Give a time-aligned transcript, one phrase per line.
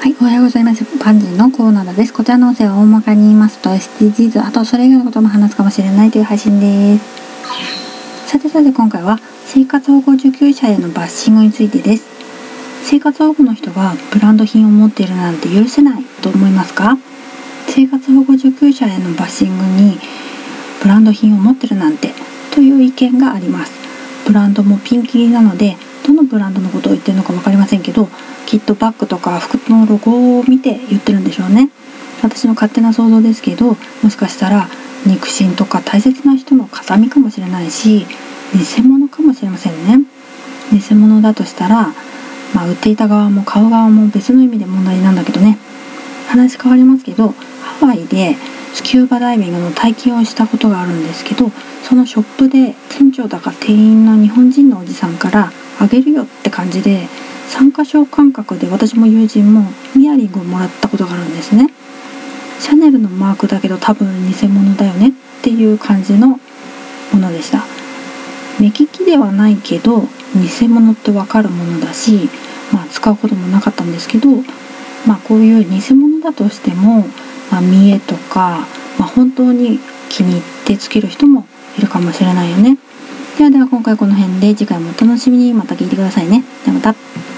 [0.00, 0.84] はい、おはようございます。
[0.98, 2.12] パンジーのコーナーです。
[2.12, 8.28] こちらの音声は大まかに言いますと SDGs、あとそれ以外のことも話すかもしれないという配信です。
[8.28, 12.04] さてさて今回は生活保護受給者へのバッシングについてです。
[12.84, 16.98] 生活保護の人がブランド品を持っているなんて許せないと思いますか？
[17.68, 19.98] 生活保護受給者へのバッシングに
[20.82, 22.12] ブランド品を持ってるなんて
[22.52, 23.72] という意見があります。
[24.26, 25.76] ブランドもピンキリなので
[26.14, 28.08] のブランドのことを言ってるのか分かりませんけど
[28.46, 31.70] きっとバッグとか服のロゴを見て言ってるんでしょうね。
[32.22, 34.68] 私の勝手な想像ですけどもしかしたら
[35.04, 38.06] 肉親とか大切な人の形見かもしれないし
[38.54, 40.06] 偽物かもしれませんね。
[40.72, 41.92] 偽物だとしたら、
[42.54, 45.58] まあ、売っていた側も買う側も別の意味で問題なんだけどね。
[46.28, 47.34] 話変わりますけど
[47.84, 48.34] ハワイで
[48.72, 51.50] スキューバダイビングの体験をしたことがあるんですけど
[51.82, 57.06] そのショップで店長だか店員の日本人のおじさんからあげるよって感じで
[57.46, 61.68] 参加賞感覚で私も友人もイヤリングをもらったことがあるんですね。
[62.58, 66.38] シャネルのマークだけど多分偽物だよねっていう感じのも
[67.12, 67.64] のでした。
[68.58, 72.30] 目利きではないけど偽物ってわかるものだし、
[72.72, 74.30] まあ、使うこともなかったんですけど、
[75.06, 77.04] まあ、こういう偽物だとしても、
[77.50, 78.66] まあ、見栄とか、
[78.98, 79.78] まあ、本当に
[80.08, 81.46] 気に入ってつける人も
[81.78, 82.78] いるかもしれないよね。
[83.38, 85.54] ではでは今回この辺で次回もお楽しみに。
[85.54, 86.44] また聞いてくださいね。
[86.64, 87.33] ではまた。